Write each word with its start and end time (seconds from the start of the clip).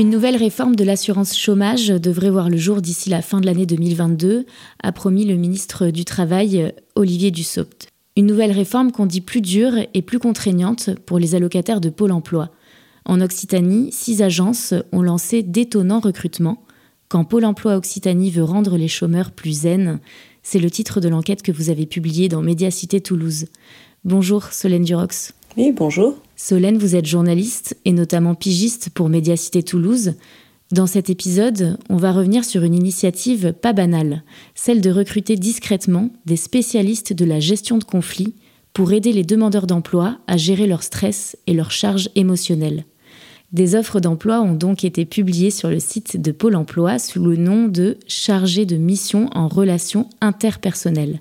Une 0.00 0.08
nouvelle 0.08 0.36
réforme 0.36 0.76
de 0.76 0.82
l'assurance 0.82 1.36
chômage 1.36 1.88
devrait 1.88 2.30
voir 2.30 2.48
le 2.48 2.56
jour 2.56 2.80
d'ici 2.80 3.10
la 3.10 3.20
fin 3.20 3.38
de 3.38 3.44
l'année 3.44 3.66
2022, 3.66 4.46
a 4.82 4.92
promis 4.92 5.26
le 5.26 5.34
ministre 5.34 5.90
du 5.90 6.06
Travail 6.06 6.72
Olivier 6.94 7.30
Dussopt. 7.30 7.86
Une 8.16 8.24
nouvelle 8.24 8.50
réforme 8.50 8.92
qu'on 8.92 9.04
dit 9.04 9.20
plus 9.20 9.42
dure 9.42 9.74
et 9.92 10.00
plus 10.00 10.18
contraignante 10.18 10.88
pour 11.04 11.18
les 11.18 11.34
allocataires 11.34 11.82
de 11.82 11.90
Pôle 11.90 12.12
emploi. 12.12 12.48
En 13.04 13.20
Occitanie, 13.20 13.92
six 13.92 14.22
agences 14.22 14.72
ont 14.90 15.02
lancé 15.02 15.42
d'étonnants 15.42 16.00
recrutements. 16.00 16.64
Quand 17.10 17.26
Pôle 17.26 17.44
emploi 17.44 17.76
Occitanie 17.76 18.30
veut 18.30 18.42
rendre 18.42 18.78
les 18.78 18.88
chômeurs 18.88 19.32
plus 19.32 19.52
zen, 19.52 20.00
c'est 20.42 20.60
le 20.60 20.70
titre 20.70 21.02
de 21.02 21.10
l'enquête 21.10 21.42
que 21.42 21.52
vous 21.52 21.68
avez 21.68 21.84
publiée 21.84 22.30
dans 22.30 22.40
Médiacité 22.40 23.02
Toulouse. 23.02 23.48
Bonjour 24.04 24.44
Solène 24.44 24.84
Durox. 24.84 25.34
Oui, 25.56 25.72
bonjour. 25.72 26.16
Solène, 26.36 26.78
vous 26.78 26.94
êtes 26.94 27.06
journaliste 27.06 27.76
et 27.84 27.92
notamment 27.92 28.34
pigiste 28.34 28.90
pour 28.90 29.08
Médiacité 29.08 29.62
Toulouse. 29.62 30.14
Dans 30.70 30.86
cet 30.86 31.10
épisode, 31.10 31.76
on 31.88 31.96
va 31.96 32.12
revenir 32.12 32.44
sur 32.44 32.62
une 32.62 32.74
initiative 32.74 33.52
pas 33.52 33.72
banale, 33.72 34.22
celle 34.54 34.80
de 34.80 34.90
recruter 34.90 35.34
discrètement 35.34 36.10
des 36.26 36.36
spécialistes 36.36 37.12
de 37.12 37.24
la 37.24 37.40
gestion 37.40 37.78
de 37.78 37.84
conflits 37.84 38.34
pour 38.72 38.92
aider 38.92 39.12
les 39.12 39.24
demandeurs 39.24 39.66
d'emploi 39.66 40.18
à 40.28 40.36
gérer 40.36 40.68
leur 40.68 40.84
stress 40.84 41.36
et 41.48 41.54
leur 41.54 41.72
charge 41.72 42.08
émotionnelle. 42.14 42.84
Des 43.52 43.74
offres 43.74 43.98
d'emploi 43.98 44.40
ont 44.42 44.54
donc 44.54 44.84
été 44.84 45.04
publiées 45.04 45.50
sur 45.50 45.68
le 45.68 45.80
site 45.80 46.22
de 46.22 46.30
Pôle 46.30 46.54
Emploi 46.54 47.00
sous 47.00 47.24
le 47.24 47.34
nom 47.34 47.66
de 47.66 47.98
chargé 48.06 48.64
de 48.64 48.76
mission 48.76 49.28
en 49.32 49.48
relations 49.48 50.08
interpersonnelles. 50.20 51.20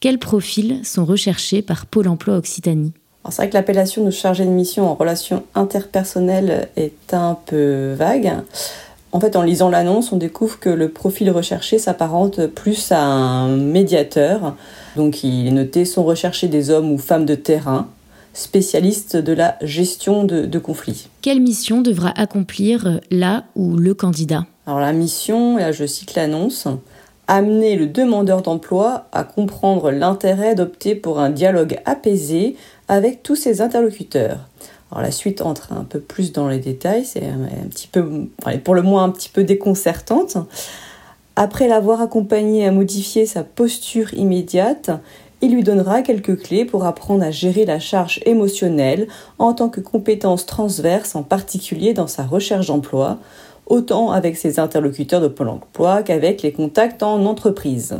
Quels 0.00 0.18
profils 0.18 0.84
sont 0.84 1.06
recherchés 1.06 1.62
par 1.62 1.86
Pôle 1.86 2.08
Emploi 2.08 2.36
Occitanie? 2.36 2.92
C'est 3.30 3.36
vrai 3.36 3.48
que 3.48 3.54
l'appellation 3.54 4.04
de 4.04 4.10
chargé 4.10 4.44
de 4.44 4.50
mission 4.50 4.88
en 4.88 4.94
relations 4.94 5.44
interpersonnelles 5.54 6.68
est 6.76 7.14
un 7.14 7.36
peu 7.46 7.92
vague. 7.92 8.32
En 9.12 9.20
fait, 9.20 9.36
en 9.36 9.42
lisant 9.42 9.68
l'annonce, 9.68 10.10
on 10.12 10.16
découvre 10.16 10.58
que 10.58 10.70
le 10.70 10.88
profil 10.88 11.30
recherché 11.30 11.78
s'apparente 11.78 12.46
plus 12.46 12.92
à 12.92 13.02
un 13.02 13.56
médiateur. 13.56 14.56
Donc, 14.96 15.22
il 15.22 15.48
est 15.48 15.50
noté 15.50 15.84
sont 15.84 16.02
recherchés 16.02 16.48
des 16.48 16.70
hommes 16.70 16.90
ou 16.90 16.98
femmes 16.98 17.26
de 17.26 17.34
terrain, 17.34 17.88
spécialistes 18.32 19.16
de 19.16 19.34
la 19.34 19.56
gestion 19.60 20.24
de, 20.24 20.46
de 20.46 20.58
conflits. 20.58 21.08
Quelle 21.20 21.40
mission 21.40 21.82
devra 21.82 22.08
accomplir 22.18 23.00
la 23.10 23.44
ou 23.54 23.76
le 23.76 23.92
candidat? 23.92 24.46
Alors, 24.66 24.80
la 24.80 24.94
mission, 24.94 25.58
là 25.58 25.72
je 25.72 25.84
cite 25.84 26.14
l'annonce, 26.14 26.66
amener 27.28 27.76
le 27.76 27.86
demandeur 27.86 28.42
d'emploi 28.42 29.06
à 29.12 29.24
comprendre 29.24 29.90
l'intérêt 29.90 30.54
d'opter 30.54 30.94
pour 30.94 31.20
un 31.20 31.30
dialogue 31.30 31.78
apaisé 31.84 32.56
avec 32.88 33.22
tous 33.22 33.36
ses 33.36 33.60
interlocuteurs. 33.60 34.38
La 34.94 35.10
suite 35.10 35.40
entre 35.40 35.72
un 35.72 35.84
peu 35.84 36.00
plus 36.00 36.32
dans 36.32 36.48
les 36.48 36.58
détails, 36.58 37.06
c'est 37.06 37.22
pour 38.62 38.74
le 38.74 38.82
moins 38.82 39.04
un 39.04 39.10
petit 39.10 39.30
peu 39.30 39.42
déconcertante. 39.42 40.36
Après 41.34 41.66
l'avoir 41.66 42.02
accompagné 42.02 42.66
à 42.66 42.72
modifier 42.72 43.24
sa 43.24 43.42
posture 43.42 44.12
immédiate, 44.12 44.90
il 45.40 45.54
lui 45.54 45.62
donnera 45.62 46.02
quelques 46.02 46.42
clés 46.42 46.66
pour 46.66 46.84
apprendre 46.84 47.24
à 47.24 47.30
gérer 47.30 47.64
la 47.64 47.80
charge 47.80 48.20
émotionnelle 48.26 49.08
en 49.38 49.54
tant 49.54 49.70
que 49.70 49.80
compétence 49.80 50.44
transverse, 50.44 51.16
en 51.16 51.22
particulier 51.22 51.94
dans 51.94 52.06
sa 52.06 52.24
recherche 52.24 52.66
d'emploi, 52.66 53.18
autant 53.66 54.10
avec 54.10 54.36
ses 54.36 54.60
interlocuteurs 54.60 55.22
de 55.22 55.28
Pôle 55.28 55.48
emploi 55.48 56.02
qu'avec 56.02 56.42
les 56.42 56.52
contacts 56.52 57.02
en 57.02 57.24
entreprise. 57.24 57.96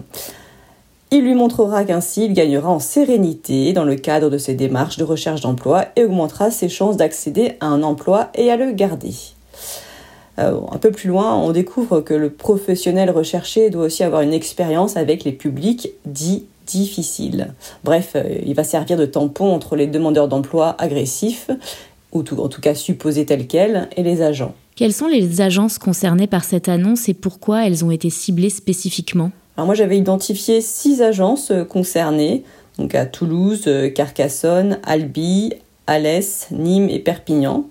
Il 1.14 1.24
lui 1.24 1.34
montrera 1.34 1.84
qu'ainsi 1.84 2.24
il 2.24 2.32
gagnera 2.32 2.70
en 2.70 2.78
sérénité 2.78 3.74
dans 3.74 3.84
le 3.84 3.96
cadre 3.96 4.30
de 4.30 4.38
ses 4.38 4.54
démarches 4.54 4.96
de 4.96 5.04
recherche 5.04 5.42
d'emploi 5.42 5.84
et 5.94 6.04
augmentera 6.04 6.50
ses 6.50 6.70
chances 6.70 6.96
d'accéder 6.96 7.52
à 7.60 7.66
un 7.66 7.82
emploi 7.82 8.30
et 8.34 8.50
à 8.50 8.56
le 8.56 8.72
garder. 8.72 9.12
Euh, 10.38 10.58
un 10.70 10.78
peu 10.78 10.90
plus 10.90 11.10
loin, 11.10 11.36
on 11.36 11.52
découvre 11.52 12.00
que 12.00 12.14
le 12.14 12.30
professionnel 12.30 13.10
recherché 13.10 13.68
doit 13.68 13.84
aussi 13.84 14.02
avoir 14.02 14.22
une 14.22 14.32
expérience 14.32 14.96
avec 14.96 15.24
les 15.24 15.32
publics 15.32 15.90
dits 16.06 16.46
difficiles. 16.66 17.52
Bref, 17.84 18.12
euh, 18.14 18.38
il 18.46 18.54
va 18.54 18.64
servir 18.64 18.96
de 18.96 19.04
tampon 19.04 19.52
entre 19.52 19.76
les 19.76 19.88
demandeurs 19.88 20.28
d'emploi 20.28 20.76
agressifs, 20.78 21.50
ou 22.12 22.20
en 22.20 22.48
tout 22.48 22.60
cas 22.62 22.74
supposés 22.74 23.26
tels 23.26 23.46
quels, 23.46 23.90
et 23.98 24.02
les 24.02 24.22
agents. 24.22 24.54
Quelles 24.76 24.94
sont 24.94 25.08
les 25.08 25.42
agences 25.42 25.78
concernées 25.78 26.26
par 26.26 26.44
cette 26.44 26.70
annonce 26.70 27.10
et 27.10 27.14
pourquoi 27.14 27.66
elles 27.66 27.84
ont 27.84 27.90
été 27.90 28.08
ciblées 28.08 28.48
spécifiquement? 28.48 29.30
Alors 29.56 29.66
moi 29.66 29.74
j'avais 29.74 29.98
identifié 29.98 30.60
six 30.62 31.02
agences 31.02 31.50
euh, 31.50 31.64
concernées, 31.64 32.42
donc 32.78 32.94
à 32.94 33.04
Toulouse, 33.04 33.64
euh, 33.66 33.90
Carcassonne, 33.90 34.78
Albi, 34.82 35.52
Alès, 35.86 36.48
Nîmes 36.50 36.88
et 36.88 36.98
Perpignan. 36.98 37.66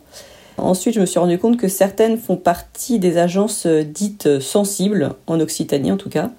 Ensuite, 0.57 0.93
je 0.93 0.99
me 0.99 1.07
suis 1.07 1.17
rendu 1.17 1.39
compte 1.39 1.57
que 1.57 1.67
certaines 1.67 2.19
font 2.19 2.35
partie 2.35 2.99
des 2.99 3.17
agences 3.17 3.65
euh, 3.65 3.83
dites 3.83 4.39
sensibles, 4.39 5.15
en 5.25 5.39
Occitanie 5.39 5.91
en 5.91 5.97
tout 5.97 6.09
cas, 6.09 6.29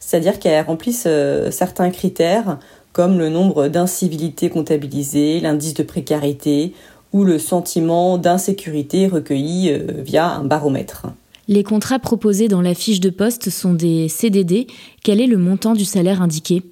c'est-à-dire 0.00 0.38
qu'elles 0.38 0.66
remplissent 0.66 1.08
certains 1.50 1.90
critères 1.90 2.58
comme 2.92 3.18
le 3.18 3.28
nombre 3.28 3.68
d'incivilités 3.68 4.50
comptabilisées, 4.50 5.38
l'indice 5.40 5.74
de 5.74 5.84
précarité 5.84 6.74
ou 7.12 7.22
le 7.22 7.38
sentiment 7.38 8.18
d'insécurité 8.18 9.06
recueilli 9.06 9.72
via 10.04 10.26
un 10.26 10.44
baromètre. 10.44 11.06
Les 11.50 11.64
contrats 11.64 11.98
proposés 11.98 12.46
dans 12.46 12.62
la 12.62 12.74
fiche 12.74 13.00
de 13.00 13.10
poste 13.10 13.50
sont 13.50 13.74
des 13.74 14.08
CDD. 14.08 14.68
Quel 15.02 15.20
est 15.20 15.26
le 15.26 15.36
montant 15.36 15.72
du 15.72 15.84
salaire 15.84 16.22
indiqué? 16.22 16.62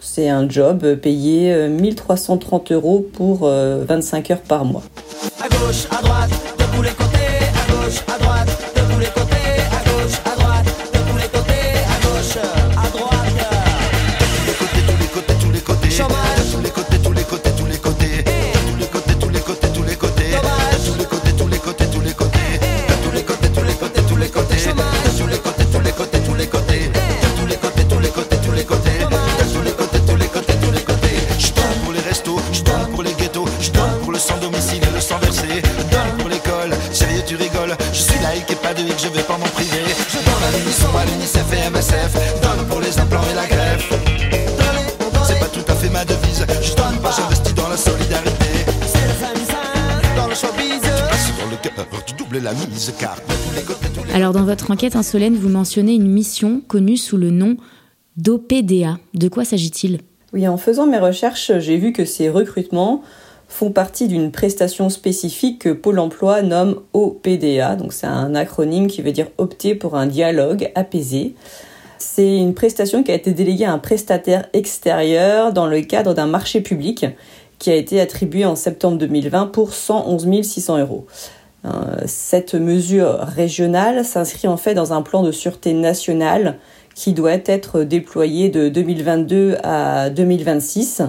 C'est 0.00 0.28
un 0.28 0.48
job 0.48 0.94
payé 0.94 1.68
1330 1.68 2.70
euh, 2.70 2.74
euros 2.76 3.08
pour 3.14 3.48
25 3.48 4.30
euh, 4.30 4.34
heures 4.34 4.40
par 4.42 4.64
mois. 4.64 4.84
À 5.42 5.48
gauche, 5.48 5.88
à 5.90 6.00
droite, 6.00 6.30
de 6.56 6.76
tous 6.76 6.82
les 6.82 6.90
côtés, 6.90 7.18
à 7.18 7.72
gauche, 7.72 8.00
à 8.06 8.18
droite, 8.22 8.67
Alors 54.14 54.32
dans 54.32 54.44
votre 54.44 54.70
enquête 54.70 54.96
insolène, 54.96 55.36
vous 55.36 55.48
mentionnez 55.48 55.94
une 55.94 56.10
mission 56.10 56.62
connue 56.66 56.96
sous 56.96 57.16
le 57.16 57.30
nom 57.30 57.56
d'OPDA. 58.16 58.98
De 59.14 59.28
quoi 59.28 59.44
s'agit-il? 59.44 60.00
Oui, 60.32 60.46
en 60.46 60.56
faisant 60.56 60.86
mes 60.86 60.98
recherches, 60.98 61.52
j'ai 61.58 61.76
vu 61.76 61.92
que 61.92 62.04
ces 62.04 62.28
recrutements 62.28 63.02
font 63.48 63.70
partie 63.70 64.08
d'une 64.08 64.30
prestation 64.30 64.90
spécifique 64.90 65.60
que 65.60 65.70
Pôle 65.70 65.98
emploi 65.98 66.42
nomme 66.42 66.80
OPDA, 66.92 67.76
donc 67.76 67.92
c'est 67.92 68.06
un 68.06 68.34
acronyme 68.34 68.88
qui 68.88 69.00
veut 69.00 69.12
dire 69.12 69.28
opter 69.38 69.74
pour 69.74 69.96
un 69.96 70.06
dialogue 70.06 70.70
apaisé. 70.74 71.34
C'est 71.98 72.36
une 72.36 72.54
prestation 72.54 73.02
qui 73.02 73.10
a 73.10 73.14
été 73.14 73.32
déléguée 73.32 73.64
à 73.64 73.72
un 73.72 73.78
prestataire 73.78 74.46
extérieur 74.52 75.52
dans 75.52 75.66
le 75.66 75.80
cadre 75.80 76.14
d'un 76.14 76.26
marché 76.26 76.60
public 76.60 77.06
qui 77.58 77.70
a 77.70 77.74
été 77.74 78.00
attribué 78.00 78.44
en 78.44 78.54
septembre 78.54 78.98
2020 78.98 79.46
pour 79.46 79.72
111 79.72 80.42
600 80.42 80.78
euros. 80.78 81.06
Euh, 81.64 81.70
cette 82.06 82.54
mesure 82.54 83.18
régionale 83.20 84.04
s'inscrit 84.04 84.48
en 84.48 84.56
fait 84.56 84.74
dans 84.74 84.92
un 84.92 85.02
plan 85.02 85.22
de 85.22 85.32
sûreté 85.32 85.72
nationale 85.72 86.58
qui 86.94 87.12
doit 87.12 87.38
être 87.44 87.82
déployé 87.82 88.48
de 88.48 88.68
2022 88.68 89.56
à 89.62 90.10
2026. 90.10 91.02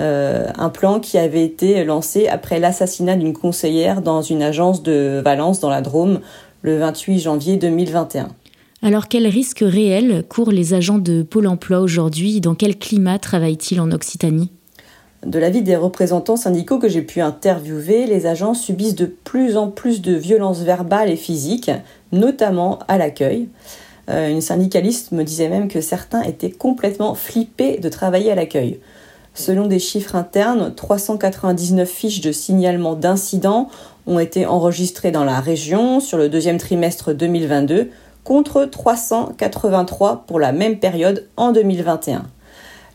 Euh, 0.00 0.48
un 0.58 0.70
plan 0.70 0.98
qui 0.98 1.18
avait 1.18 1.44
été 1.44 1.84
lancé 1.84 2.26
après 2.26 2.58
l'assassinat 2.58 3.16
d'une 3.16 3.32
conseillère 3.32 4.02
dans 4.02 4.22
une 4.22 4.42
agence 4.42 4.82
de 4.82 5.20
Valence 5.24 5.60
dans 5.60 5.70
la 5.70 5.80
Drôme 5.80 6.20
le 6.62 6.78
28 6.78 7.20
janvier 7.20 7.56
2021. 7.56 8.28
Alors 8.82 9.08
quels 9.08 9.26
risques 9.26 9.64
réels 9.64 10.24
courent 10.28 10.50
les 10.50 10.74
agents 10.74 10.98
de 10.98 11.22
Pôle 11.22 11.46
Emploi 11.46 11.80
aujourd'hui? 11.80 12.40
Dans 12.40 12.54
quel 12.54 12.76
climat 12.76 13.18
travaillent-ils 13.18 13.80
en 13.80 13.90
Occitanie? 13.92 14.50
De 15.24 15.38
l'avis 15.38 15.62
des 15.62 15.76
représentants 15.76 16.36
syndicaux 16.36 16.78
que 16.78 16.88
j'ai 16.88 17.02
pu 17.02 17.20
interviewer, 17.20 18.06
les 18.06 18.26
agents 18.26 18.54
subissent 18.54 18.94
de 18.94 19.06
plus 19.06 19.56
en 19.56 19.68
plus 19.68 20.02
de 20.02 20.14
violences 20.14 20.60
verbales 20.60 21.10
et 21.10 21.16
physiques, 21.16 21.70
notamment 22.12 22.78
à 22.88 22.98
l'accueil. 22.98 23.48
Euh, 24.10 24.28
une 24.28 24.40
syndicaliste 24.40 25.12
me 25.12 25.24
disait 25.24 25.48
même 25.48 25.68
que 25.68 25.80
certains 25.80 26.22
étaient 26.22 26.50
complètement 26.50 27.14
flippés 27.14 27.78
de 27.78 27.88
travailler 27.88 28.30
à 28.30 28.34
l'accueil. 28.34 28.80
Selon 29.34 29.66
des 29.66 29.78
chiffres 29.78 30.14
internes, 30.14 30.74
399 30.74 31.88
fiches 31.88 32.20
de 32.20 32.30
signalement 32.30 32.94
d'incidents 32.94 33.68
ont 34.06 34.18
été 34.18 34.46
enregistrées 34.46 35.10
dans 35.10 35.24
la 35.24 35.40
région 35.40 36.00
sur 36.00 36.18
le 36.18 36.28
deuxième 36.28 36.58
trimestre 36.58 37.12
2022 37.12 37.90
contre 38.22 38.64
383 38.64 40.24
pour 40.26 40.38
la 40.38 40.52
même 40.52 40.78
période 40.78 41.28
en 41.36 41.52
2021. 41.52 42.26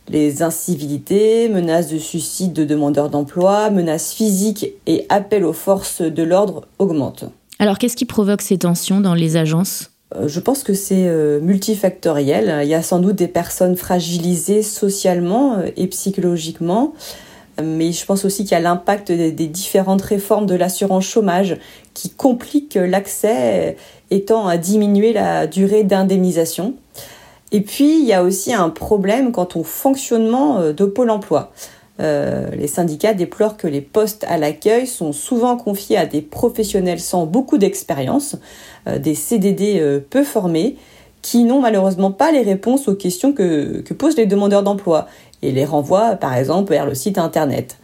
Les 0.09 0.41
incivilités, 0.41 1.49
menaces 1.49 1.89
de 1.89 1.99
suicide 1.99 2.53
de 2.53 2.63
demandeurs 2.63 3.09
d'emploi, 3.09 3.69
menaces 3.69 4.11
physiques 4.13 4.67
et 4.87 5.05
appels 5.09 5.45
aux 5.45 5.53
forces 5.53 6.01
de 6.01 6.23
l'ordre 6.23 6.65
augmentent. 6.79 7.25
Alors 7.59 7.77
qu'est-ce 7.77 7.95
qui 7.95 8.05
provoque 8.05 8.41
ces 8.41 8.57
tensions 8.57 9.01
dans 9.01 9.13
les 9.13 9.37
agences? 9.37 9.91
Euh, 10.15 10.27
je 10.27 10.39
pense 10.39 10.63
que 10.63 10.73
c'est 10.73 11.07
euh, 11.07 11.39
multifactoriel. 11.39 12.61
Il 12.63 12.69
y 12.69 12.73
a 12.73 12.81
sans 12.81 12.99
doute 12.99 13.15
des 13.15 13.27
personnes 13.27 13.75
fragilisées 13.75 14.63
socialement 14.63 15.57
euh, 15.57 15.69
et 15.77 15.87
psychologiquement, 15.87 16.93
mais 17.61 17.91
je 17.91 18.05
pense 18.05 18.25
aussi 18.25 18.43
qu'il 18.43 18.53
y 18.53 18.55
a 18.55 18.61
l'impact 18.61 19.11
des 19.11 19.47
différentes 19.47 20.01
réformes 20.01 20.45
de 20.45 20.55
l'assurance 20.55 21.05
chômage 21.05 21.57
qui 21.93 22.09
compliquent 22.09 22.79
l'accès 22.81 23.75
étant 24.11 24.47
à 24.47 24.57
diminuer 24.57 25.11
la 25.11 25.45
durée 25.45 25.83
d'indemnisation. 25.83 26.75
Et 27.51 27.61
puis, 27.61 27.99
il 27.99 28.05
y 28.05 28.13
a 28.13 28.23
aussi 28.23 28.53
un 28.53 28.69
problème 28.69 29.31
quant 29.31 29.47
au 29.55 29.63
fonctionnement 29.63 30.59
euh, 30.59 30.73
de 30.73 30.85
Pôle 30.85 31.09
emploi. 31.09 31.51
Euh, 31.99 32.49
les 32.55 32.67
syndicats 32.67 33.13
déplorent 33.13 33.57
que 33.57 33.67
les 33.67 33.81
postes 33.81 34.25
à 34.29 34.37
l'accueil 34.37 34.87
sont 34.87 35.11
souvent 35.11 35.57
confiés 35.57 35.97
à 35.97 36.05
des 36.05 36.21
professionnels 36.21 36.99
sans 36.99 37.25
beaucoup 37.25 37.57
d'expérience, 37.57 38.37
euh, 38.87 38.99
des 38.99 39.15
CDD 39.15 40.01
peu 40.09 40.23
formés, 40.23 40.77
qui 41.21 41.43
n'ont 41.43 41.59
malheureusement 41.59 42.11
pas 42.11 42.31
les 42.31 42.43
réponses 42.43 42.87
aux 42.87 42.95
questions 42.95 43.33
que, 43.33 43.83
posent 43.93 44.15
les 44.15 44.27
demandeurs 44.27 44.63
d'emploi 44.63 45.07
et 45.41 45.51
les 45.51 45.65
renvoient 45.65 46.15
par 46.15 46.35
exemple 46.35 46.71
vers 46.71 46.85
le 46.85 46.95
site 46.95 47.17
internet. 47.17 47.77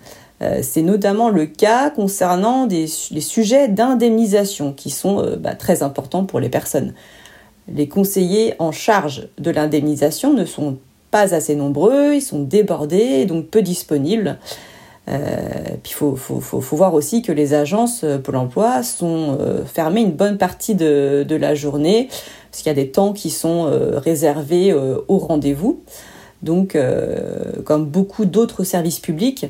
C'est 0.62 0.82
notamment 0.82 1.30
le 1.30 1.46
cas 1.46 1.90
concernant 1.90 2.68
les 2.68 2.88
sujets 2.88 3.68
d'indemnisation 3.68 4.74
qui 4.74 4.90
sont 4.90 5.26
bah, 5.40 5.56
très 5.56 5.82
importants 5.82 6.24
pour 6.24 6.40
les 6.40 6.50
personnes. 6.50 6.94
Les 7.68 7.88
conseillers 7.88 8.54
en 8.60 8.72
charge 8.72 9.28
de 9.40 9.52
l'indemnisation 9.52 10.34
ne 10.34 10.46
sont 10.46 10.78
pas 11.12 11.34
assez 11.34 11.56
nombreux, 11.56 12.14
ils 12.14 12.22
sont 12.22 12.44
débordés, 12.44 13.26
donc 13.26 13.48
peu 13.48 13.62
disponibles. 13.62 14.38
Euh, 15.08 15.20
puis 15.84 15.94
il 15.94 16.18
faut, 16.18 16.76
voir 16.76 16.94
aussi 16.94 17.22
que 17.22 17.32
les 17.32 17.54
agences 17.54 18.04
euh, 18.04 18.18
Pôle 18.18 18.38
emploi 18.38 18.82
sont 18.82 19.38
euh, 19.40 19.64
fermées 19.64 20.02
une 20.02 20.14
bonne 20.14 20.38
partie 20.38 20.74
de, 20.74 21.26
la 21.30 21.54
journée, 21.54 22.08
parce 22.52 22.64
qu'il 22.64 22.70
y 22.70 22.72
a 22.72 22.82
des 22.82 22.90
temps 22.90 23.14
qui 23.14 23.30
sont 23.30 23.70
réservés 23.98 24.74
au 24.74 25.18
rendez-vous. 25.18 25.82
Donc, 26.42 26.78
comme 27.66 27.86
beaucoup 27.86 28.24
d'autres 28.24 28.64
services 28.64 29.00
publics, 29.00 29.48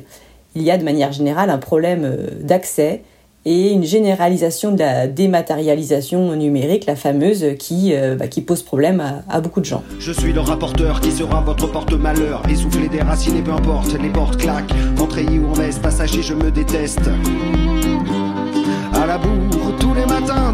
il 0.56 0.62
y 0.62 0.72
a 0.72 0.78
de 0.78 0.82
manière 0.82 1.12
générale 1.12 1.50
un 1.50 1.58
problème 1.58 2.16
d'accès 2.40 3.02
et 3.46 3.70
une 3.70 3.84
généralisation 3.84 4.72
de 4.72 4.80
la 4.80 5.06
dématérialisation 5.06 6.34
numérique, 6.34 6.84
la 6.86 6.96
fameuse, 6.96 7.46
qui, 7.58 7.94
euh, 7.94 8.16
bah, 8.16 8.26
qui 8.26 8.42
pose 8.42 8.62
problème 8.62 9.22
à, 9.28 9.40
beaucoup 9.40 9.60
de 9.60 9.64
gens. 9.64 9.84
Je 10.00 10.10
suis 10.10 10.32
le 10.32 10.40
rapporteur 10.40 11.00
qui 11.00 11.12
sera 11.12 11.40
votre 11.40 11.70
porte-malheur, 11.70 12.42
essoufflé 12.50 12.86
et 12.86 13.42
peu 13.42 13.52
importe, 13.52 13.96
les 14.02 14.08
portes 14.08 14.36
claquent, 14.36 14.72
en 14.98 15.06
ou 15.06 15.46
en 15.48 15.52
veste, 15.52 15.80
passager 15.80 16.22
je 16.22 16.34
me 16.34 16.50
déteste. 16.50 17.08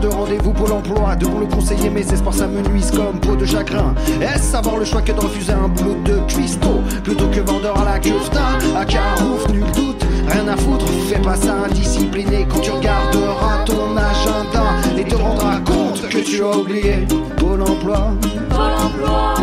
De 0.03 0.09
rendez-vous 0.09 0.53
pour 0.53 0.69
l'emploi, 0.69 1.15
devant 1.15 1.39
le 1.39 1.47
conseiller, 1.47 1.89
mes 1.89 2.01
espoirs 2.01 2.35
s'amenuisent 2.35 2.91
comme 2.91 3.21
peau 3.21 3.37
de 3.37 3.47
chagrin. 3.47 3.95
Est-ce 4.21 4.53
savoir 4.53 4.77
le 4.77 4.85
choix 4.85 5.01
que 5.01 5.13
de 5.13 5.21
refuser 5.21 5.53
un 5.53 5.69
boulot 5.69 5.97
de 6.05 6.19
cuistot, 6.27 6.81
plutôt 7.05 7.29
que 7.29 7.41
vendeur 7.41 7.79
à 7.79 7.85
la 7.85 7.99
cufta, 8.01 8.59
à 8.77 8.85
Carouf, 8.85 9.49
nul 9.51 9.65
doute 9.75 10.05
Rien 10.29 10.49
à 10.49 10.57
foutre, 10.57 10.87
fais 11.09 11.21
pas 11.21 11.37
ça 11.37 11.55
indiscipliné 11.67 12.47
quand 12.49 12.61
tu 12.61 12.71
regarderas 12.73 13.65
ton 13.65 13.97
agenda 13.97 14.99
et 14.99 15.05
te 15.05 15.15
rendras 15.15 15.61
compte 15.61 16.09
que 16.09 16.19
tu 16.19 16.43
as 16.43 16.57
oublié 16.57 17.07
Pôle 17.37 17.63
emploi. 17.63 18.13
Pôle 18.51 18.73
emploi. 18.85 19.35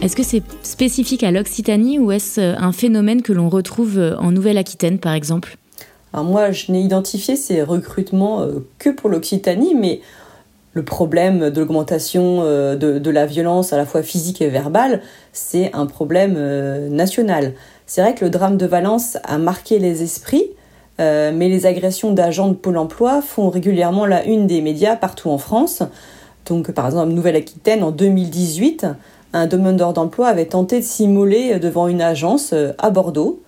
Est-ce 0.00 0.16
que 0.16 0.22
c'est 0.22 0.42
spécifique 0.62 1.22
à 1.22 1.30
l'Occitanie 1.30 1.98
ou 1.98 2.10
est-ce 2.12 2.40
un 2.40 2.72
phénomène 2.72 3.22
que 3.22 3.32
l'on 3.32 3.48
retrouve 3.48 4.16
en 4.18 4.32
Nouvelle-Aquitaine 4.32 4.98
par 4.98 5.12
exemple? 5.12 5.57
Alors 6.12 6.24
moi, 6.24 6.50
je 6.52 6.72
n'ai 6.72 6.80
identifié 6.80 7.36
ces 7.36 7.62
recrutements 7.62 8.40
euh, 8.40 8.66
que 8.78 8.90
pour 8.90 9.10
l'Occitanie, 9.10 9.74
mais 9.74 10.00
le 10.72 10.82
problème 10.82 11.50
de 11.50 11.60
l'augmentation 11.60 12.40
euh, 12.42 12.76
de, 12.76 13.10
la 13.10 13.26
violence 13.26 13.72
à 13.72 13.76
la 13.76 13.84
fois 13.84 14.02
physique 14.02 14.40
et 14.40 14.48
verbale, 14.48 15.02
c'est 15.32 15.70
un 15.74 15.86
problème 15.86 16.34
euh, 16.36 16.88
national. 16.88 17.54
C'est 17.86 18.00
vrai 18.00 18.14
que 18.14 18.24
le 18.24 18.30
drame 18.30 18.56
de 18.56 18.66
Valence 18.66 19.18
a 19.24 19.38
marqué 19.38 19.78
les 19.78 20.02
esprits, 20.02 20.44
mais 20.98 21.48
les 21.48 21.64
agressions 21.64 22.12
d'agents 22.12 22.48
de 22.48 22.54
Pôle 22.54 22.76
emploi 22.76 23.22
font 23.22 23.50
régulièrement 23.50 24.04
la 24.04 24.24
une 24.24 24.48
des 24.48 24.60
médias 24.60 24.96
partout 24.96 25.30
en 25.30 25.38
France. 25.38 25.84
Donc, 26.44 26.72
par 26.72 26.86
exemple, 26.86 27.12
Nouvelle-Aquitaine, 27.12 27.84
en 27.84 27.92
2018, 27.92 28.84
un 29.32 29.46
demandeur 29.46 29.92
d'emploi 29.92 30.26
avait 30.26 30.46
tenté 30.46 30.80
de 30.80 30.84
s'immoler 30.84 31.60
devant 31.60 31.86
une 31.86 32.02
agence 32.02 32.52
à 32.78 32.90
Bordeaux. 32.90 33.40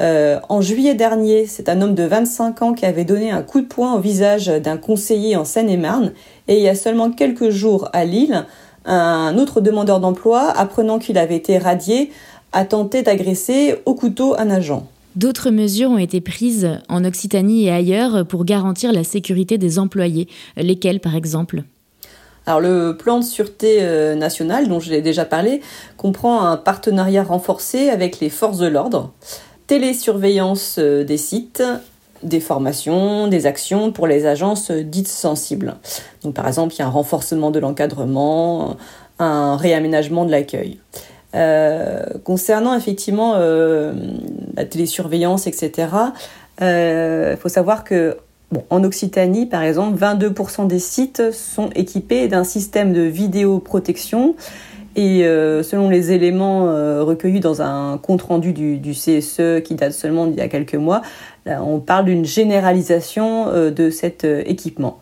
Euh, 0.00 0.38
en 0.48 0.60
juillet 0.60 0.94
dernier, 0.94 1.46
c'est 1.46 1.68
un 1.68 1.82
homme 1.82 1.94
de 1.94 2.04
25 2.04 2.62
ans 2.62 2.72
qui 2.72 2.86
avait 2.86 3.04
donné 3.04 3.30
un 3.30 3.42
coup 3.42 3.60
de 3.60 3.66
poing 3.66 3.94
au 3.94 4.00
visage 4.00 4.46
d'un 4.46 4.76
conseiller 4.76 5.36
en 5.36 5.44
Seine-et-Marne. 5.44 6.12
Et 6.46 6.56
il 6.56 6.62
y 6.62 6.68
a 6.68 6.74
seulement 6.74 7.10
quelques 7.10 7.50
jours 7.50 7.88
à 7.92 8.04
Lille, 8.04 8.46
un 8.84 9.36
autre 9.38 9.60
demandeur 9.60 10.00
d'emploi, 10.00 10.50
apprenant 10.50 10.98
qu'il 10.98 11.18
avait 11.18 11.36
été 11.36 11.58
radié, 11.58 12.10
a 12.52 12.64
tenté 12.64 13.02
d'agresser 13.02 13.76
au 13.86 13.94
couteau 13.94 14.34
un 14.38 14.50
agent. 14.50 14.86
D'autres 15.16 15.50
mesures 15.50 15.90
ont 15.90 15.98
été 15.98 16.20
prises 16.20 16.78
en 16.88 17.04
Occitanie 17.04 17.66
et 17.66 17.72
ailleurs 17.72 18.24
pour 18.24 18.44
garantir 18.44 18.92
la 18.92 19.02
sécurité 19.02 19.58
des 19.58 19.78
employés. 19.78 20.28
Lesquelles, 20.56 21.00
par 21.00 21.16
exemple? 21.16 21.64
Alors 22.46 22.60
le 22.60 22.96
plan 22.96 23.18
de 23.18 23.24
sûreté 23.24 23.78
euh, 23.80 24.14
nationale, 24.14 24.68
dont 24.68 24.80
je 24.80 24.90
l'ai 24.90 25.02
déjà 25.02 25.26
parlé, 25.26 25.60
comprend 25.98 26.46
un 26.46 26.56
partenariat 26.56 27.22
renforcé 27.22 27.90
avec 27.90 28.20
les 28.20 28.30
forces 28.30 28.56
de 28.56 28.66
l'ordre, 28.66 29.12
télésurveillance 29.68 30.76
euh, 30.80 31.04
des 31.04 31.18
sites, 31.18 31.62
des 32.24 32.40
formations, 32.40 33.28
des 33.28 33.46
actions 33.46 33.92
pour 33.92 34.08
les 34.08 34.26
agences 34.26 34.72
dites 34.72 35.06
sensibles. 35.06 35.76
Par 36.34 36.48
exemple, 36.48 36.74
il 36.74 36.80
y 36.80 36.82
a 36.82 36.86
un 36.86 36.90
renforcement 36.90 37.52
de 37.52 37.60
l'encadrement, 37.60 38.76
un 39.20 39.56
réaménagement 39.56 40.24
de 40.24 40.32
l'accueil. 40.32 40.80
Euh, 41.34 42.04
concernant 42.24 42.74
effectivement 42.74 43.34
euh, 43.36 43.92
la 44.56 44.64
télésurveillance, 44.64 45.46
etc., 45.46 45.88
il 46.60 46.64
euh, 46.64 47.36
faut 47.36 47.50
savoir 47.50 47.84
que 47.84 48.16
en 48.70 48.82
Occitanie, 48.82 49.44
par 49.44 49.62
exemple, 49.62 49.98
22% 49.98 50.66
des 50.66 50.78
sites 50.78 51.32
sont 51.32 51.68
équipés 51.74 52.28
d'un 52.28 52.44
système 52.44 52.94
de 52.94 53.02
vidéoprotection. 53.02 54.36
Et 54.96 55.22
selon 55.62 55.88
les 55.88 56.10
éléments 56.10 56.64
recueillis 57.04 57.38
dans 57.38 57.62
un 57.62 57.98
compte-rendu 57.98 58.52
du, 58.52 58.78
du, 58.78 58.92
CSE 58.92 59.62
qui 59.62 59.76
date 59.76 59.92
seulement 59.92 60.26
d'il 60.26 60.38
y 60.38 60.40
a 60.40 60.48
quelques 60.48 60.74
mois, 60.74 61.02
on 61.46 61.78
parle 61.78 62.06
d'une 62.06 62.24
généralisation 62.24 63.70
de 63.70 63.90
cet 63.90 64.24
équipement. 64.24 64.98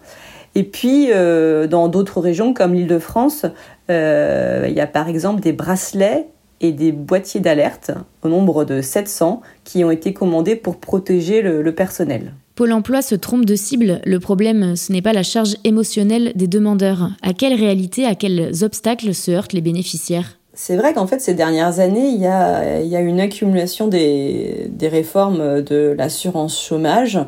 Et 0.55 0.65
puis, 0.65 1.09
dans 1.09 1.89
d'autres 1.89 2.21
régions 2.21 2.53
comme 2.53 2.75
l'Île-de-France, 2.75 3.47
euh, 3.91 4.67
il 4.69 4.75
y 4.75 4.81
a 4.81 4.87
par 4.87 5.09
exemple 5.09 5.41
des 5.41 5.53
bracelets 5.53 6.27
et 6.61 6.73
des 6.73 6.93
boîtiers 6.93 7.41
d'alerte 7.41 7.93
au 8.23 8.29
nombre 8.29 8.65
de 8.65 8.81
700 8.81 9.43
qui 9.65 9.85
ont 9.85 9.91
été 9.91 10.13
commandés 10.13 10.57
pour 10.57 10.79
protéger 10.79 11.43
le, 11.43 11.75
personnel. 11.75 12.33
Pôle 12.57 12.73
Emploi 12.73 13.03
se 13.03 13.15
trompe 13.15 13.45
de 13.45 13.55
cible. 13.55 14.01
Le 14.07 14.19
problème, 14.19 14.77
ce 14.77 14.91
n'est 14.91 15.03
pas 15.03 15.13
la 15.13 15.23
charge 15.23 15.57
émotionnelle 15.65 16.33
des 16.37 16.47
demandeurs. 16.47 17.11
À 17.21 17.35
quelle 17.35 17.53
réalité, 17.53 18.07
à 18.07 18.15
quels 18.15 18.65
obstacles 18.65 19.15
se 19.15 19.31
heurtent 19.31 19.53
les 19.53 19.61
bénéficiaires? 19.61 20.39
C'est 20.55 20.79
vrai 20.79 20.95
qu'en 20.95 21.07
fait, 21.07 21.21
ces 21.21 21.35
dernières 21.35 21.81
années, 21.81 22.09
il 22.09 22.19
y 22.19 22.27
a, 22.27 23.01
une 23.01 23.21
accumulation 23.21 23.89
des, 23.89 24.71
réformes 24.81 25.61
de 25.61 25.95
l'assurance 25.99 26.59
chômage. 26.59 27.21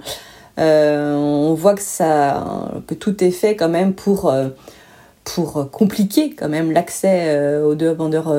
Euh, 0.59 1.15
on 1.15 1.53
voit 1.53 1.75
que 1.75 2.95
tout 2.95 3.23
est 3.23 3.31
fait 3.31 3.55
quand 3.55 3.69
même 3.69 3.93
pour, 3.93 4.31
euh, 4.31 4.49
pour 5.35 5.71
compliquer 5.71 6.31
quand 6.31 6.49
même 6.49 6.73
l'accès 6.73 7.25
euh, 7.27 7.65
aux 7.65 7.75
demandeurs 7.75 8.35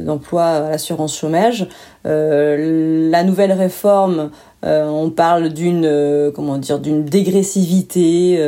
d'emploi 0.00 0.44
à 0.44 0.70
l'assurance 0.70 1.16
chômage. 1.16 1.68
la 2.04 3.24
nouvelle 3.24 3.52
réforme, 3.52 4.30
on 4.62 5.10
parle 5.10 5.50
d'une 5.50 6.30
comment 6.34 6.58
dire 6.58 6.78
d'une 6.78 7.04
dégressivité 7.04 8.38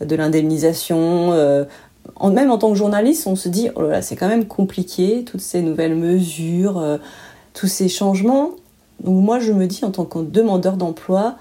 de 0.00 0.16
l'indemnisation. 0.16 1.32
même 2.24 2.50
en 2.50 2.58
tant 2.58 2.70
que 2.70 2.76
journaliste, 2.76 3.26
on 3.26 3.36
se 3.36 3.48
dit 3.48 3.68
oh 3.76 3.82
c'est 4.00 4.16
quand 4.16 4.28
même 4.28 4.46
compliqué 4.46 5.24
toutes 5.24 5.40
ces 5.40 5.62
nouvelles 5.62 5.96
mesures, 5.96 6.82
tous 7.54 7.68
ces 7.68 7.88
changements. 7.88 8.50
Donc 9.02 9.22
moi 9.22 9.38
je 9.38 9.52
me 9.52 9.66
dis 9.66 9.84
en 9.84 9.90
tant 9.90 10.04
que 10.04 10.18
demandeur 10.18 10.76
d'emploi, 10.76 11.36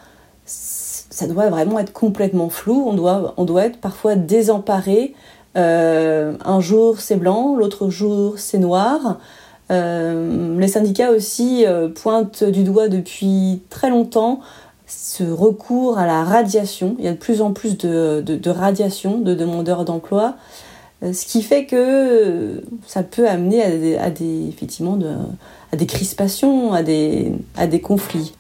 ça 0.46 1.28
doit 1.28 1.50
vraiment 1.50 1.80
être 1.80 1.94
complètement 1.94 2.50
flou. 2.50 2.84
On 2.88 2.94
doit, 2.94 3.34
on 3.38 3.46
doit 3.46 3.66
être 3.66 3.78
parfois 3.78 4.16
désemparé. 4.16 5.14
Euh, 5.58 6.34
un 6.46 6.60
jour 6.60 7.00
c'est 7.00 7.16
blanc, 7.16 7.56
l'autre 7.56 7.90
jour 7.90 8.36
c'est 8.38 8.60
noir. 8.60 9.20
Euh, 9.72 10.60
les 10.60 10.68
syndicats 10.68 11.12
aussi 11.12 11.66
euh, 11.66 11.90
pointent 11.90 12.44
du 12.44 12.64
doigt 12.64 12.88
depuis 12.88 13.62
très 13.70 13.90
longtemps 13.90 14.40
ce 14.88 15.24
recours 15.24 16.00
à 16.00 16.08
la 16.08 16.24
radiation. 16.24 16.96
Il 16.98 17.06
y 17.06 17.08
a 17.08 17.12
de 17.12 17.18
plus 17.18 17.42
en 17.42 17.54
plus 17.54 17.78
de, 17.78 18.22
de, 18.22 18.50
radiation 18.50 19.20
de 19.20 19.36
demandeurs 19.36 19.86
d'emploi, 19.86 20.36
ce 21.04 21.28
qui 21.28 21.44
fait 21.44 21.68
que 21.68 22.64
ça 22.88 23.04
peut 23.04 23.30
amener 23.30 23.62
à 23.62 23.70
des, 23.70 23.98
à 23.98 24.10
des 24.10 24.48
effectivement 24.50 24.96
de, 24.96 25.14
à 25.72 25.76
des 25.76 25.86
crispations, 25.86 26.74
à 26.74 26.82
des, 26.82 27.34
à 27.56 27.68
des 27.68 27.82
conflits. 27.82 28.34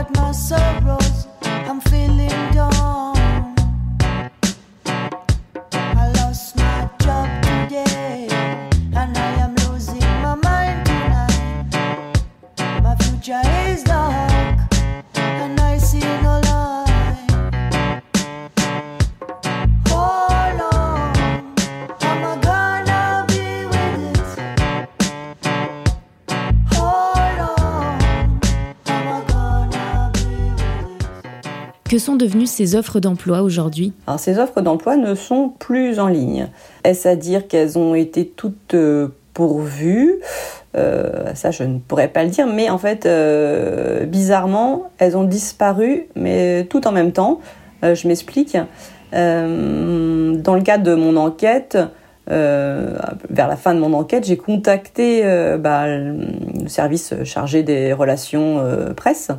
out 0.00 0.10
my 0.16 0.32
sorrow. 0.32 0.99
Que 31.90 31.98
sont 31.98 32.14
devenues 32.14 32.46
ces 32.46 32.76
offres 32.76 33.00
d'emploi 33.00 33.42
aujourd'hui? 33.42 33.92
Alors 34.06 34.20
ces 34.20 34.38
offres 34.38 34.60
d'emploi 34.60 34.94
ne 34.94 35.16
sont 35.16 35.48
plus 35.48 35.98
en 35.98 36.06
ligne. 36.06 36.46
Est-ce 36.84 37.08
à 37.08 37.16
dire 37.16 37.48
qu'elles 37.48 37.76
ont 37.78 37.96
été 37.96 38.28
toutes 38.28 38.74
euh, 38.74 39.08
pourvues? 39.34 40.20
Euh, 40.76 41.34
ça, 41.34 41.50
je 41.50 41.64
ne 41.64 41.80
pourrais 41.80 42.06
pas 42.06 42.22
le 42.22 42.30
dire, 42.30 42.46
mais 42.46 42.70
en 42.70 42.78
fait, 42.78 43.06
euh, 43.06 44.06
bizarrement, 44.06 44.92
elles 44.98 45.16
ont 45.16 45.24
disparu, 45.24 46.06
mais 46.14 46.64
tout 46.70 46.86
en 46.86 46.92
même 46.92 47.10
temps. 47.10 47.40
je 47.82 48.06
m'explique. 48.06 48.56
dans 49.12 49.18
le 49.18 50.62
cadre 50.62 50.84
de 50.84 50.94
mon 50.94 51.16
enquête, 51.16 51.76
vers 52.28 53.48
la 53.48 53.56
fin 53.56 53.74
de 53.74 53.80
mon 53.80 53.94
enquête, 53.94 54.24
j'ai 54.24 54.36
contacté 54.36 55.24
bah, 55.58 55.88
le 55.88 56.68
service 56.68 57.14
chargé 57.24 57.64
des 57.64 57.92
relations 57.92 58.64
presse 58.94 59.32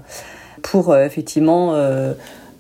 pour 0.63 0.97
effectivement 0.97 1.73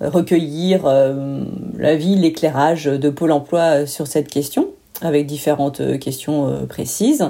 recueillir 0.01 0.85
euh, 0.85 1.43
l'avis, 1.77 2.15
l'éclairage 2.15 2.85
de 2.85 3.09
Pôle 3.09 3.31
emploi 3.31 3.85
sur 3.85 4.07
cette 4.07 4.27
question, 4.27 4.67
avec 5.01 5.25
différentes 5.25 5.99
questions 5.99 6.47
euh, 6.47 6.65
précises. 6.65 7.29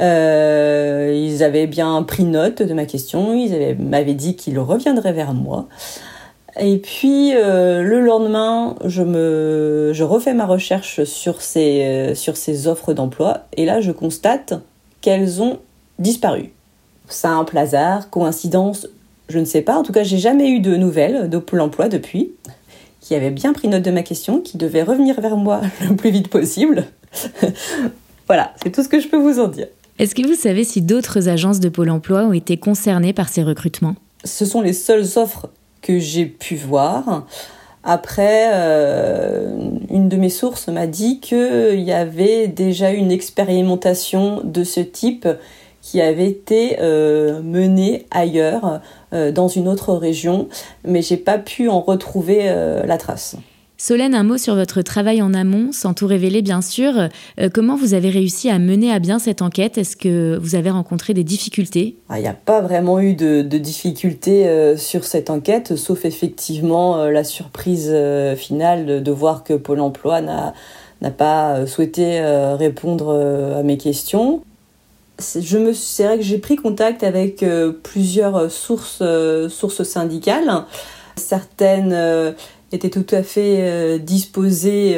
Euh, 0.00 1.12
ils 1.14 1.42
avaient 1.42 1.66
bien 1.66 2.02
pris 2.02 2.24
note 2.24 2.62
de 2.62 2.72
ma 2.72 2.86
question, 2.86 3.34
ils 3.34 3.76
m'avaient 3.78 4.14
dit 4.14 4.36
qu'ils 4.36 4.58
reviendraient 4.58 5.12
vers 5.12 5.34
moi. 5.34 5.68
Et 6.60 6.78
puis 6.78 7.32
le 7.32 8.00
lendemain, 8.00 8.74
je 8.84 9.02
me, 9.02 9.92
je 9.92 10.02
refais 10.02 10.34
ma 10.34 10.46
recherche 10.46 11.04
sur 11.04 11.40
ces, 11.40 12.12
sur 12.16 12.36
ces 12.36 12.66
offres 12.66 12.94
d'emploi 12.94 13.42
et 13.56 13.64
là 13.64 13.80
je 13.80 13.92
constate 13.92 14.54
qu'elles 15.00 15.40
ont 15.40 15.58
disparu. 16.00 16.52
Simple 17.08 17.56
hasard, 17.58 18.10
coïncidence, 18.10 18.88
je 19.28 19.38
ne 19.38 19.44
sais 19.44 19.62
pas. 19.62 19.76
En 19.76 19.82
tout 19.82 19.92
cas, 19.92 20.02
j'ai 20.02 20.18
jamais 20.18 20.50
eu 20.50 20.60
de 20.60 20.76
nouvelles 20.76 21.28
de 21.28 21.38
Pôle 21.38 21.60
emploi 21.60 21.88
depuis, 21.88 22.32
qui 23.00 23.14
avait 23.14 23.30
bien 23.30 23.52
pris 23.52 23.68
note 23.68 23.82
de 23.82 23.90
ma 23.90 24.02
question, 24.02 24.40
qui 24.40 24.58
devait 24.58 24.82
revenir 24.82 25.20
vers 25.20 25.36
moi 25.36 25.60
le 25.88 25.96
plus 25.96 26.10
vite 26.10 26.28
possible. 26.28 26.86
voilà, 28.26 28.52
c'est 28.62 28.70
tout 28.70 28.82
ce 28.82 28.88
que 28.88 29.00
je 29.00 29.08
peux 29.08 29.18
vous 29.18 29.40
en 29.40 29.48
dire. 29.48 29.68
Est-ce 29.98 30.14
que 30.14 30.26
vous 30.26 30.34
savez 30.34 30.64
si 30.64 30.80
d'autres 30.80 31.28
agences 31.28 31.60
de 31.60 31.68
Pôle 31.68 31.90
emploi 31.90 32.22
ont 32.22 32.32
été 32.32 32.56
concernées 32.56 33.12
par 33.12 33.28
ces 33.28 33.42
recrutements? 33.42 33.96
Ce 34.24 34.44
sont 34.44 34.60
les 34.60 34.72
seules 34.72 35.06
offres 35.16 35.48
que 35.82 35.98
j'ai 35.98 36.26
pu 36.26 36.54
voir. 36.54 37.26
Après, 37.82 38.50
euh, 38.52 39.50
une 39.90 40.08
de 40.08 40.16
mes 40.16 40.28
sources 40.28 40.68
m'a 40.68 40.86
dit 40.86 41.20
qu'il 41.20 41.80
y 41.80 41.92
avait 41.92 42.46
déjà 42.46 42.92
eu 42.92 42.96
une 42.96 43.10
expérimentation 43.10 44.40
de 44.44 44.62
ce 44.62 44.80
type 44.80 45.26
qui 45.90 46.02
avait 46.02 46.28
été 46.28 46.76
euh, 46.80 47.40
menée 47.40 48.04
ailleurs 48.10 48.82
euh, 49.14 49.32
dans 49.32 49.48
une 49.48 49.68
autre 49.68 49.94
région, 49.94 50.48
mais 50.84 51.00
j'ai 51.00 51.16
pas 51.16 51.38
pu 51.38 51.70
en 51.70 51.80
retrouver 51.80 52.40
euh, 52.42 52.84
la 52.84 52.98
trace. 52.98 53.36
Solène, 53.78 54.14
un 54.14 54.22
mot 54.22 54.36
sur 54.36 54.54
votre 54.54 54.82
travail 54.82 55.22
en 55.22 55.32
amont, 55.32 55.70
sans 55.72 55.94
tout 55.94 56.06
révéler 56.06 56.42
bien 56.42 56.60
sûr. 56.60 56.92
Euh, 57.40 57.48
comment 57.50 57.74
vous 57.74 57.94
avez 57.94 58.10
réussi 58.10 58.50
à 58.50 58.58
mener 58.58 58.92
à 58.92 58.98
bien 58.98 59.18
cette 59.18 59.40
enquête? 59.40 59.78
Est-ce 59.78 59.96
que 59.96 60.36
vous 60.36 60.56
avez 60.56 60.68
rencontré 60.68 61.14
des 61.14 61.24
difficultés? 61.24 61.96
Ah, 62.10 62.18
Il 62.18 62.22
n'y 62.22 62.28
a 62.28 62.34
pas 62.34 62.60
vraiment 62.60 63.00
eu 63.00 63.14
de, 63.14 63.40
difficultés 63.40 64.74
sur 64.76 65.04
cette 65.04 65.30
enquête, 65.30 65.76
sauf 65.76 66.04
effectivement 66.04 67.06
la 67.06 67.24
surprise 67.24 67.96
finale 68.36 69.02
de, 69.02 69.10
voir 69.10 69.42
que 69.42 69.54
Pôle 69.54 69.80
Emploi 69.80 70.20
n'a 70.20 70.52
pas 71.16 71.66
souhaité 71.66 72.20
répondre 72.58 73.54
à 73.56 73.62
mes 73.62 73.78
questions 73.78 74.42
je 75.18 75.58
me 75.58 75.72
c'est 75.72 76.04
vrai 76.04 76.16
que 76.16 76.22
j'ai 76.22 76.38
pris 76.38 76.56
contact 76.56 77.02
avec 77.02 77.42
euh, 77.42 77.72
plusieurs 77.72 78.36
euh, 78.36 78.48
sources 78.48 79.00
euh, 79.02 79.48
sources 79.48 79.82
syndicales. 79.82 80.64
Certaines 81.16 82.36
étaient 82.70 82.90
tout 82.90 83.06
à 83.10 83.24
fait 83.24 83.98
disposées 83.98 84.96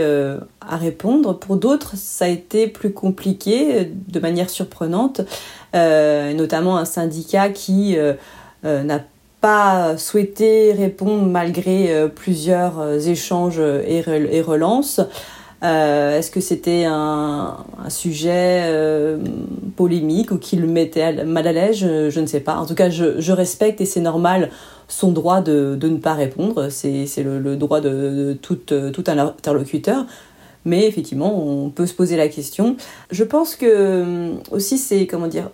à 0.60 0.76
répondre. 0.76 1.38
Pour 1.38 1.56
d'autres 1.56 1.96
ça 1.96 2.26
a 2.26 2.28
été 2.28 2.66
plus 2.66 2.92
compliqué 2.92 3.90
de 4.08 4.20
manière 4.20 4.50
surprenante 4.50 5.22
notamment 5.72 6.76
un 6.76 6.84
syndicat 6.84 7.48
qui 7.48 7.96
n'a 8.62 9.00
pas 9.40 9.96
souhaité 9.96 10.74
répondre 10.74 11.24
malgré 11.24 12.06
plusieurs 12.14 13.08
échanges 13.08 13.60
et 13.60 14.02
relances 14.42 15.00
euh, 15.62 16.18
est-ce 16.18 16.30
que 16.30 16.40
c'était 16.40 16.84
un, 16.86 17.56
sujet 17.88 18.62
euh, 18.64 19.18
polémique 19.76 20.30
ou 20.30 20.38
qui 20.38 20.56
le 20.56 20.66
mettait 20.66 21.24
mal 21.24 21.46
à 21.46 21.52
l'aise? 21.52 21.76
Je, 21.76 22.20
ne 22.20 22.26
sais 22.26 22.40
pas. 22.40 22.56
En 22.56 22.66
tout 22.66 22.74
cas, 22.74 22.90
je, 22.90 23.32
respecte 23.32 23.80
et 23.80 23.86
c'est 23.86 24.00
normal 24.00 24.50
son 24.88 25.12
droit 25.12 25.40
de, 25.40 25.78
ne 25.80 25.96
pas 25.96 26.14
répondre. 26.14 26.68
C'est 26.70 27.06
le, 27.18 27.56
droit 27.56 27.80
de, 27.80 28.38
tout, 28.40 28.56
tout 28.56 29.04
interlocuteur. 29.06 30.06
Mais 30.64 30.86
effectivement, 30.86 31.42
on 31.42 31.70
peut 31.70 31.86
se 31.86 31.94
poser 31.94 32.16
la 32.16 32.28
question. 32.28 32.76
Je 33.10 33.24
pense 33.24 33.56
que 33.56 34.32
aussi, 34.50 34.76
c'est 34.76 35.06
comment 35.06 35.26
dire, 35.26 35.50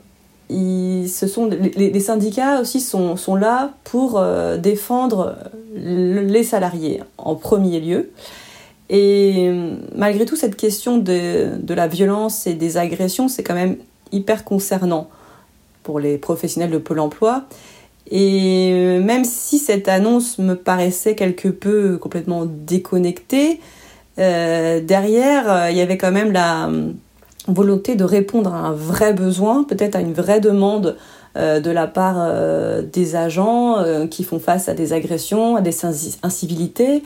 ce 0.50 1.26
sont 1.26 1.48
les, 1.48 2.00
syndicats 2.00 2.60
aussi 2.60 2.80
sont, 2.80 3.16
là 3.34 3.72
pour 3.84 4.18
euh, 4.18 4.56
défendre 4.56 5.36
les 5.74 6.44
salariés 6.44 7.02
en 7.18 7.34
premier 7.34 7.80
lieu. 7.80 8.10
Et 8.88 9.50
malgré 9.94 10.24
tout, 10.24 10.36
cette 10.36 10.56
question 10.56 10.98
de, 10.98 11.56
de 11.60 11.74
la 11.74 11.88
violence 11.88 12.46
et 12.46 12.54
des 12.54 12.76
agressions, 12.76 13.28
c'est 13.28 13.42
quand 13.42 13.54
même 13.54 13.76
hyper 14.12 14.44
concernant. 14.44 15.08
pour 15.82 16.00
les 16.00 16.18
professionnels 16.18 16.70
de 16.70 16.78
Pôle 16.78 16.98
Emploi. 16.98 17.44
Et 18.10 18.70
euh, 18.72 19.00
même 19.00 19.24
si 19.24 19.58
cette 19.58 19.88
annonce 19.88 20.38
me 20.38 20.54
paraissait 20.54 21.14
quelque 21.14 21.48
peu 21.48 21.98
complètement 21.98 22.44
déconnectée, 22.44 23.60
euh, 24.18 24.80
derrière, 24.80 25.50
euh, 25.50 25.70
il 25.70 25.76
y 25.76 25.80
avait 25.80 25.98
quand 25.98 26.12
même 26.12 26.32
la 26.32 26.70
volonté 27.48 27.94
de 27.94 28.04
répondre 28.04 28.52
à 28.52 28.58
un 28.58 28.72
vrai 28.72 29.12
besoin, 29.12 29.64
peut-être 29.64 29.96
à 29.96 30.00
une 30.00 30.12
vraie 30.12 30.40
demande 30.40 30.96
de 31.36 31.70
la 31.70 31.86
part 31.86 32.32
des 32.82 33.14
agents 33.14 33.76
qui 34.10 34.24
font 34.24 34.40
face 34.40 34.70
à 34.70 34.74
des 34.74 34.94
agressions, 34.94 35.56
à 35.56 35.60
des 35.60 35.76
incivilités. 36.22 37.02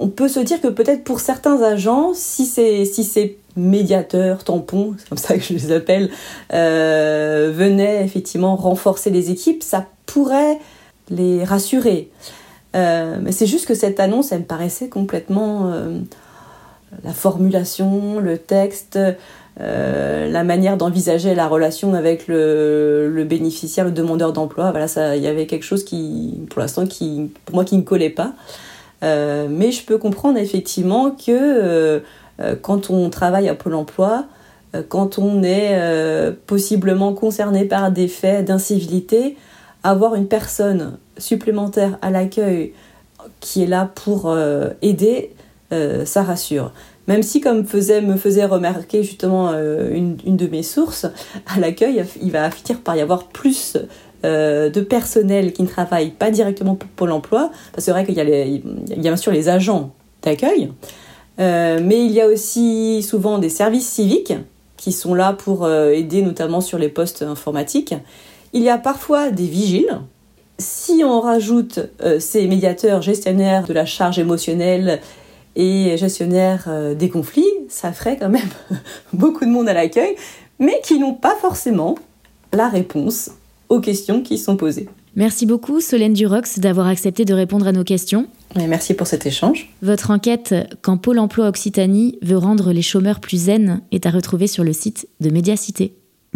On 0.00 0.08
peut 0.08 0.28
se 0.28 0.40
dire 0.40 0.60
que 0.60 0.68
peut-être 0.68 1.04
pour 1.04 1.20
certains 1.20 1.62
agents, 1.62 2.12
si 2.14 2.46
ces 2.46 3.38
médiateurs, 3.56 4.44
tampons, 4.44 4.94
c'est 4.98 5.08
comme 5.08 5.18
ça 5.18 5.34
que 5.36 5.42
je 5.42 5.52
les 5.54 5.72
appelle, 5.72 6.10
venaient 6.50 8.04
effectivement 8.04 8.54
renforcer 8.56 9.10
les 9.10 9.30
équipes, 9.30 9.62
ça 9.62 9.86
pourrait 10.06 10.58
les 11.10 11.44
rassurer. 11.44 12.10
Euh, 12.76 13.16
mais 13.20 13.32
c'est 13.32 13.46
juste 13.46 13.66
que 13.66 13.74
cette 13.74 14.00
annonce, 14.00 14.32
elle 14.32 14.40
me 14.40 14.44
paraissait 14.44 14.88
complètement 14.88 15.72
euh, 15.72 16.00
la 17.04 17.12
formulation, 17.12 18.20
le 18.20 18.38
texte, 18.38 18.98
euh, 19.60 20.30
la 20.30 20.44
manière 20.44 20.76
d'envisager 20.76 21.34
la 21.34 21.48
relation 21.48 21.94
avec 21.94 22.28
le, 22.28 23.24
bénéficiaire, 23.28 23.84
le 23.84 23.90
demandeur 23.90 24.32
d'emploi. 24.32 24.70
Voilà, 24.70 25.16
il 25.16 25.22
y 25.22 25.26
avait 25.26 25.46
quelque 25.46 25.64
chose 25.64 25.84
qui, 25.84 26.40
pour 26.50 26.60
l'instant, 26.60 26.86
qui, 26.86 27.30
pour 27.44 27.56
moi, 27.56 27.64
qui 27.64 27.76
ne 27.76 27.82
collait 27.82 28.10
pas. 28.10 28.32
Mais 29.02 29.70
je 29.70 29.84
peux 29.84 29.98
comprendre 29.98 30.38
effectivement 30.38 31.10
que 31.10 32.02
quand 32.62 32.90
on 32.90 33.10
travaille 33.10 33.48
à 33.48 33.54
Pôle 33.54 33.74
Emploi, 33.74 34.24
quand 34.88 35.18
on 35.18 35.42
est 35.42 36.32
possiblement 36.46 37.12
concerné 37.12 37.64
par 37.64 37.90
des 37.92 38.08
faits 38.08 38.44
d'incivilité, 38.44 39.36
avoir 39.82 40.14
une 40.14 40.26
personne 40.26 40.98
supplémentaire 41.16 41.98
à 42.02 42.10
l'accueil 42.10 42.72
qui 43.40 43.62
est 43.62 43.66
là 43.66 43.90
pour 43.94 44.30
euh, 44.30 44.70
aider, 44.82 45.32
euh, 45.72 46.04
ça 46.04 46.22
rassure. 46.22 46.72
Même 47.06 47.22
si, 47.22 47.40
comme 47.40 47.58
me 47.60 48.16
faisait 48.16 48.44
remarquer 48.44 49.02
justement 49.02 49.50
euh, 49.52 49.90
une, 49.94 50.16
de 50.16 50.46
mes 50.46 50.62
sources, 50.62 51.06
à 51.46 51.58
l'accueil, 51.58 52.04
il 52.20 52.30
va 52.30 52.50
finir 52.50 52.80
par 52.80 52.96
y 52.96 53.00
avoir 53.00 53.24
plus 53.28 53.76
de 54.22 54.80
personnel 54.80 55.52
qui 55.52 55.62
ne 55.62 55.68
travaille 55.68 56.10
pas 56.10 56.30
directement 56.30 56.74
pour 56.74 56.88
Pôle 56.90 57.12
emploi, 57.12 57.50
parce 57.72 57.84
c'est 57.84 57.90
vrai 57.92 58.04
qu'il 58.04 58.14
y, 58.14 58.20
a 58.20 58.96
bien 58.96 59.16
sûr 59.16 59.32
les 59.32 59.48
agents 59.48 59.90
d'accueil, 60.22 60.72
mais 61.38 62.04
il 62.04 62.10
y 62.10 62.20
a 62.20 62.26
aussi 62.26 63.02
souvent 63.02 63.38
des 63.38 63.48
services 63.48 63.88
civiques 63.88 64.34
qui 64.76 64.92
sont 64.92 65.14
là 65.14 65.32
pour 65.32 65.70
aider 65.70 66.22
notamment 66.22 66.60
sur 66.60 66.78
les 66.78 66.88
postes 66.88 67.22
informatiques. 67.22 67.94
Il 68.52 68.62
y 68.62 68.70
a 68.70 68.78
parfois 68.78 69.30
des 69.30 69.46
vigiles. 69.46 70.00
Si 70.58 71.02
on 71.04 71.20
rajoute 71.20 71.80
euh, 72.02 72.18
ces 72.18 72.46
médiateurs 72.46 73.02
gestionnaires 73.02 73.66
de 73.66 73.72
la 73.72 73.86
charge 73.86 74.18
émotionnelle 74.18 75.00
et 75.54 75.96
gestionnaires 75.96 76.64
euh, 76.68 76.94
des 76.94 77.10
conflits, 77.10 77.46
ça 77.68 77.92
ferait 77.92 78.16
quand 78.16 78.30
même 78.30 78.48
beaucoup 79.12 79.44
de 79.44 79.50
monde 79.50 79.68
à 79.68 79.74
l'accueil, 79.74 80.16
mais 80.58 80.80
qui 80.82 80.98
n'ont 80.98 81.14
pas 81.14 81.36
forcément 81.36 81.94
la 82.52 82.68
réponse 82.68 83.30
aux 83.68 83.80
questions 83.80 84.22
qui 84.22 84.38
sont 84.38 84.56
posées. 84.56 84.88
Merci 85.16 85.46
beaucoup 85.46 85.80
Solène 85.80 86.12
Durox 86.12 86.60
d'avoir 86.60 86.86
accepté 86.86 87.24
de 87.24 87.34
répondre 87.34 87.66
à 87.66 87.72
nos 87.72 87.84
questions. 87.84 88.28
merci 88.54 88.94
pour 88.94 89.06
cet 89.06 89.26
échange. 89.26 89.68
Votre 89.82 90.10
enquête 90.10 90.54
Quand 90.80 90.96
Pôle 90.96 91.18
Emploi 91.18 91.48
Occitanie 91.48 92.18
veut 92.22 92.38
rendre 92.38 92.72
les 92.72 92.82
chômeurs 92.82 93.20
plus 93.20 93.44
zen 93.44 93.80
est 93.90 94.06
à 94.06 94.10
retrouver 94.10 94.46
sur 94.46 94.62
le 94.62 94.72
site 94.72 95.08
de 95.20 95.30
Médiacité. 95.30 95.94